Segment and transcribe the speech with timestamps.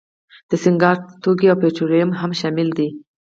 [0.49, 2.89] د سینګار توکي او پټرولیم هم شامل دي.